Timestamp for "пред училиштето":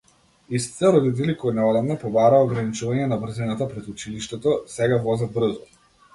3.75-4.57